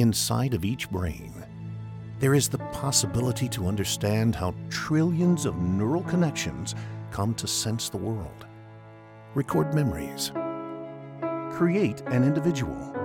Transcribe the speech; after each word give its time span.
Inside 0.00 0.54
of 0.54 0.64
each 0.64 0.90
brain, 0.90 1.44
there 2.20 2.34
is 2.34 2.48
the 2.48 2.56
possibility 2.72 3.50
to 3.50 3.66
understand 3.66 4.34
how 4.34 4.54
trillions 4.70 5.44
of 5.44 5.60
neural 5.60 6.02
connections 6.04 6.74
come 7.10 7.34
to 7.34 7.46
sense 7.46 7.90
the 7.90 7.98
world, 7.98 8.46
record 9.34 9.74
memories, 9.74 10.32
create 11.52 12.00
an 12.06 12.24
individual, 12.24 12.96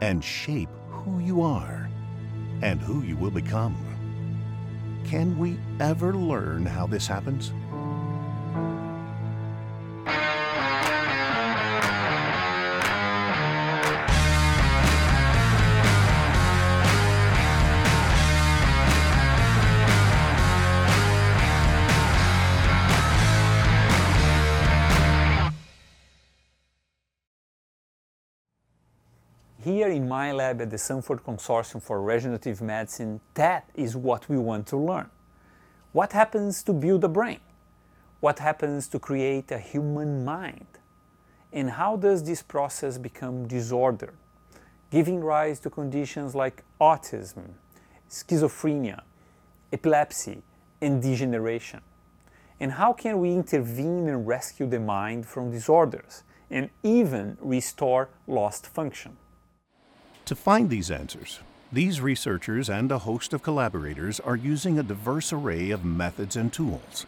and 0.00 0.24
shape 0.24 0.70
who 0.88 1.20
you 1.20 1.40
are 1.40 1.88
and 2.62 2.80
who 2.80 3.02
you 3.02 3.16
will 3.16 3.30
become. 3.30 3.76
Can 5.04 5.38
we 5.38 5.56
ever 5.78 6.12
learn 6.12 6.66
how 6.66 6.88
this 6.88 7.06
happens? 7.06 7.52
Here 29.68 29.88
in 29.88 30.08
my 30.08 30.32
lab 30.32 30.62
at 30.62 30.70
the 30.70 30.78
Sanford 30.78 31.22
Consortium 31.22 31.82
for 31.82 32.00
Regenerative 32.00 32.62
Medicine, 32.62 33.20
that 33.34 33.68
is 33.74 33.94
what 33.94 34.26
we 34.26 34.38
want 34.38 34.66
to 34.68 34.78
learn. 34.78 35.10
What 35.92 36.12
happens 36.12 36.62
to 36.62 36.72
build 36.72 37.04
a 37.04 37.08
brain? 37.08 37.40
What 38.20 38.38
happens 38.38 38.88
to 38.88 38.98
create 38.98 39.50
a 39.50 39.58
human 39.58 40.24
mind? 40.24 40.68
And 41.52 41.68
how 41.72 41.96
does 41.96 42.24
this 42.24 42.42
process 42.42 42.96
become 42.96 43.46
disordered, 43.46 44.14
giving 44.90 45.20
rise 45.20 45.60
to 45.60 45.68
conditions 45.68 46.34
like 46.34 46.64
autism, 46.80 47.50
schizophrenia, 48.08 49.02
epilepsy, 49.70 50.40
and 50.80 51.02
degeneration? 51.02 51.82
And 52.58 52.72
how 52.72 52.94
can 52.94 53.20
we 53.20 53.34
intervene 53.34 54.08
and 54.08 54.26
rescue 54.26 54.66
the 54.66 54.80
mind 54.80 55.26
from 55.26 55.50
disorders 55.50 56.22
and 56.50 56.70
even 56.82 57.36
restore 57.42 58.08
lost 58.26 58.66
function? 58.66 59.18
To 60.28 60.36
find 60.36 60.68
these 60.68 60.90
answers, 60.90 61.40
these 61.72 62.02
researchers 62.02 62.68
and 62.68 62.92
a 62.92 62.98
host 62.98 63.32
of 63.32 63.42
collaborators 63.42 64.20
are 64.20 64.36
using 64.36 64.78
a 64.78 64.82
diverse 64.82 65.32
array 65.32 65.70
of 65.70 65.86
methods 65.86 66.36
and 66.36 66.52
tools. 66.52 67.06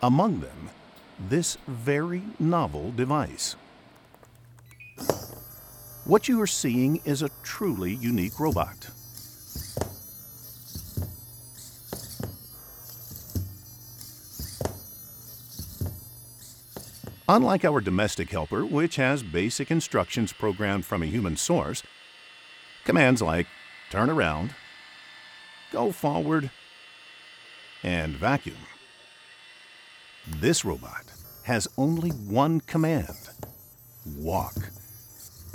Among 0.00 0.38
them, 0.38 0.70
this 1.18 1.58
very 1.66 2.22
novel 2.38 2.92
device. 2.92 3.56
What 6.04 6.28
you 6.28 6.40
are 6.40 6.46
seeing 6.46 7.00
is 7.04 7.22
a 7.22 7.30
truly 7.42 7.92
unique 7.92 8.38
robot. 8.38 8.88
Unlike 17.28 17.64
our 17.64 17.80
domestic 17.80 18.30
helper, 18.30 18.64
which 18.64 18.94
has 18.94 19.24
basic 19.24 19.72
instructions 19.72 20.32
programmed 20.32 20.86
from 20.86 21.02
a 21.02 21.06
human 21.06 21.36
source, 21.36 21.82
Commands 22.84 23.22
like 23.22 23.46
turn 23.90 24.10
around, 24.10 24.54
go 25.72 25.90
forward, 25.90 26.50
and 27.82 28.14
vacuum. 28.14 28.56
This 30.26 30.64
robot 30.64 31.04
has 31.44 31.68
only 31.78 32.10
one 32.10 32.60
command 32.60 33.30
walk. 34.18 34.54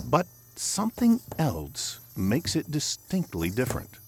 But 0.05 0.27
something 0.55 1.19
else 1.37 1.99
makes 2.15 2.55
it 2.55 2.71
distinctly 2.71 3.49
different. 3.49 3.99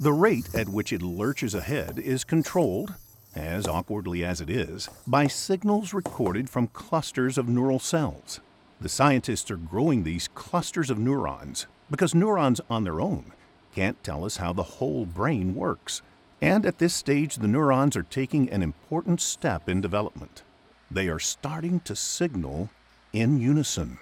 The 0.00 0.12
rate 0.12 0.54
at 0.54 0.68
which 0.68 0.92
it 0.92 1.02
lurches 1.02 1.54
ahead 1.54 1.98
is 1.98 2.24
controlled, 2.24 2.94
as 3.34 3.68
awkwardly 3.68 4.24
as 4.24 4.40
it 4.40 4.50
is, 4.50 4.88
by 5.06 5.26
signals 5.26 5.94
recorded 5.94 6.48
from 6.48 6.68
clusters 6.68 7.36
of 7.36 7.48
neural 7.48 7.78
cells. 7.78 8.40
The 8.80 8.88
scientists 8.88 9.50
are 9.50 9.56
growing 9.56 10.02
these 10.02 10.28
clusters 10.28 10.90
of 10.90 10.98
neurons 10.98 11.66
because 11.92 12.14
neurons 12.14 12.60
on 12.70 12.84
their 12.84 13.00
own 13.00 13.32
can't 13.74 14.02
tell 14.02 14.24
us 14.24 14.38
how 14.38 14.52
the 14.52 14.62
whole 14.62 15.04
brain 15.04 15.54
works. 15.54 16.02
And 16.40 16.66
at 16.66 16.78
this 16.78 16.94
stage, 16.94 17.36
the 17.36 17.46
neurons 17.46 17.96
are 17.96 18.02
taking 18.02 18.50
an 18.50 18.62
important 18.62 19.20
step 19.20 19.68
in 19.68 19.80
development. 19.80 20.42
They 20.90 21.08
are 21.08 21.18
starting 21.18 21.80
to 21.80 21.94
signal 21.94 22.70
in 23.12 23.38
unison. 23.38 23.98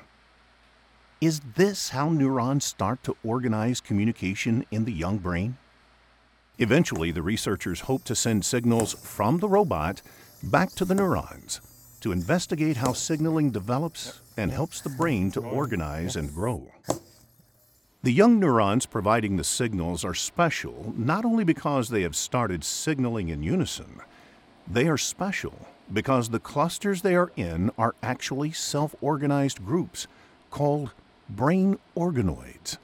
Is 1.21 1.41
this 1.57 1.91
how 1.91 2.09
neurons 2.09 2.65
start 2.65 3.03
to 3.05 3.17
organize 3.23 3.81
communication 3.81 4.65
in 4.71 4.85
the 4.85 4.93
young 4.93 5.19
brain? 5.19 5.59
Eventually, 6.59 7.11
the 7.11 7.23
researchers 7.23 7.81
hope 7.81 8.05
to 8.05 8.15
send 8.15 8.45
signals 8.45 8.95
from 8.95 9.39
the 9.39 9.49
robot 9.49 10.01
back 10.43 10.71
to 10.73 10.85
the 10.85 10.95
neurons 10.95 11.61
to 12.01 12.13
investigate 12.13 12.79
how 12.79 12.93
signaling 12.93 13.51
develops 13.51 14.21
and 14.37 14.51
helps 14.51 14.81
the 14.81 14.89
brain 14.89 15.31
to 15.33 15.41
organize 15.41 16.17
and 16.17 16.33
grow. 16.35 16.71
The 18.03 18.13
young 18.13 18.41
neurons 18.41 18.87
providing 18.87 19.37
the 19.37 19.45
signals 19.45 20.07
are 20.07 20.15
special 20.15 20.95
not 20.97 21.27
only 21.27 21.45
because 21.45 21.91
they 21.91 22.01
have 22.01 22.17
started 22.17 22.65
signaling 22.65 23.29
in 23.29 23.43
unison, 23.43 24.01
they 24.67 24.89
are 24.89 24.97
special 24.97 25.67
because 25.93 26.31
the 26.31 26.41
clusters 26.41 27.03
they 27.03 27.15
are 27.15 27.31
in 27.37 27.71
are 27.77 27.95
actually 28.03 28.53
self 28.53 28.95
organized 29.03 29.67
groups 29.67 30.07
called 30.51 30.93
brain 31.29 31.79
organoids 31.95 32.79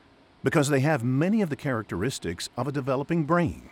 because 0.45 0.69
they 0.69 0.81
have 0.81 1.03
many 1.03 1.41
of 1.41 1.49
the 1.49 1.57
characteristics 1.57 2.51
of 2.55 2.69
a 2.69 2.73
developing 2.73 3.25
brain. 3.25 3.71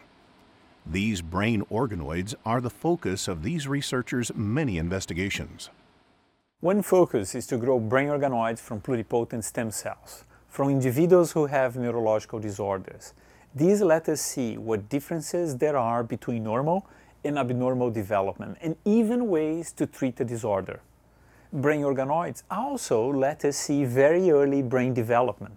These 0.87 1.21
brain 1.21 1.62
organoids 1.71 2.34
are 2.47 2.62
the 2.62 2.71
focus 2.71 3.28
of 3.28 3.43
these 3.43 3.69
researchers' 3.69 4.32
many 4.34 4.78
investigations. 4.78 5.69
One 6.61 6.81
focus 6.81 7.34
is 7.34 7.47
to 7.49 7.59
grow 7.59 7.78
brain 7.78 8.09
organoids 8.09 8.61
from 8.61 8.81
pluripotent 8.81 9.44
stem 9.44 9.71
cells 9.71 10.25
from 10.54 10.70
individuals 10.70 11.32
who 11.32 11.47
have 11.47 11.75
neurological 11.75 12.38
disorders. 12.38 13.12
These 13.56 13.82
let 13.82 14.09
us 14.09 14.20
see 14.20 14.56
what 14.56 14.88
differences 14.88 15.56
there 15.56 15.76
are 15.76 16.04
between 16.04 16.44
normal 16.44 16.87
and 17.25 17.41
abnormal 17.41 17.91
development, 17.91 18.59
and 18.60 18.76
even 18.84 19.26
ways 19.26 19.72
to 19.72 19.84
treat 19.84 20.14
the 20.14 20.25
disorder. 20.25 20.78
Brain 21.53 21.81
organoids 21.81 22.44
also 22.53 23.12
let 23.12 23.44
us 23.44 23.56
see 23.56 23.84
very 23.84 24.31
early 24.31 24.62
brain 24.62 24.94
development. 24.94 25.56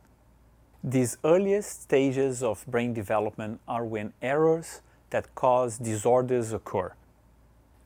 These 0.84 1.19
earliest 1.24 1.84
stages 1.84 2.41
of 2.41 2.66
brain 2.66 2.96
development 2.96 3.59
are 3.68 3.86
when 3.86 4.13
errors 4.24 4.81
that 5.12 5.36
cause 5.36 5.78
disorders 5.78 6.53
occur. 6.53 6.91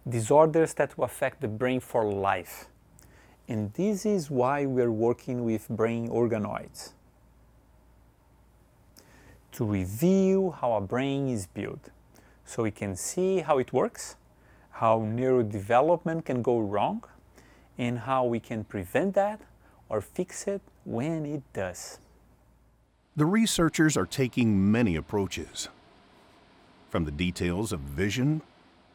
Disorders 0.07 0.73
that 0.75 0.97
will 0.97 1.03
affect 1.03 1.41
the 1.41 1.49
brain 1.49 1.81
for 1.81 2.05
life. 2.05 2.67
And 3.49 3.73
this 3.73 4.05
is 4.05 4.31
why 4.31 4.65
we're 4.65 4.93
working 4.93 5.43
with 5.43 5.67
brain 5.67 6.07
organoids 6.07 6.93
to 9.53 9.65
review 9.65 10.55
how 10.59 10.73
a 10.73 10.81
brain 10.81 11.27
is 11.29 11.47
built 11.47 11.89
so 12.45 12.63
we 12.63 12.71
can 12.71 12.95
see 12.95 13.39
how 13.39 13.57
it 13.57 13.71
works, 13.71 14.15
how 14.71 14.99
neurodevelopment 14.99 16.25
can 16.25 16.41
go 16.41 16.59
wrong, 16.59 17.03
and 17.77 17.99
how 17.99 18.25
we 18.25 18.39
can 18.39 18.63
prevent 18.63 19.13
that 19.15 19.41
or 19.89 20.01
fix 20.01 20.47
it 20.47 20.61
when 20.83 21.25
it 21.25 21.43
does. 21.53 21.99
The 23.15 23.25
researchers 23.25 23.97
are 23.97 24.05
taking 24.05 24.71
many 24.71 24.95
approaches, 24.95 25.69
from 26.89 27.05
the 27.05 27.11
details 27.11 27.71
of 27.71 27.79
vision 27.79 28.41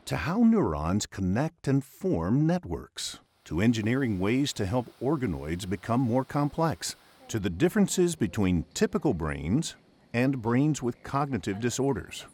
to 0.06 0.16
how 0.16 0.42
neurons 0.42 1.06
connect 1.06 1.68
and 1.68 1.84
form 1.84 2.46
networks, 2.46 3.18
to 3.44 3.60
engineering 3.60 4.18
ways 4.18 4.52
to 4.54 4.66
help 4.66 4.86
organoids 5.02 5.68
become 5.68 6.00
more 6.00 6.24
complex, 6.24 6.96
to 7.28 7.38
the 7.38 7.50
differences 7.50 8.14
between 8.14 8.64
typical 8.72 9.14
brains 9.14 9.76
and 10.16 10.40
brains 10.40 10.82
with 10.82 11.02
cognitive 11.02 11.60
disorders. 11.60 12.24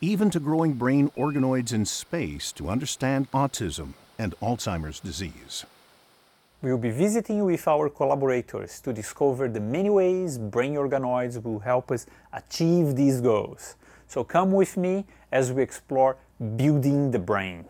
Even 0.00 0.30
to 0.30 0.40
growing 0.40 0.72
brain 0.72 1.10
organoids 1.18 1.74
in 1.74 1.84
space 1.84 2.50
to 2.52 2.70
understand 2.70 3.30
autism 3.32 3.92
and 4.18 4.34
Alzheimer's 4.40 4.98
disease. 4.98 5.66
We 6.62 6.70
will 6.70 6.78
be 6.78 6.90
visiting 6.90 7.44
with 7.44 7.68
our 7.68 7.90
collaborators 7.90 8.80
to 8.80 8.94
discover 8.94 9.48
the 9.48 9.60
many 9.60 9.90
ways 9.90 10.38
brain 10.38 10.76
organoids 10.76 11.42
will 11.42 11.58
help 11.58 11.90
us 11.90 12.06
achieve 12.32 12.96
these 12.96 13.20
goals. 13.20 13.76
So 14.06 14.24
come 14.24 14.50
with 14.52 14.78
me 14.78 15.04
as 15.30 15.52
we 15.52 15.62
explore 15.62 16.16
building 16.56 17.10
the 17.10 17.18
brain. 17.18 17.66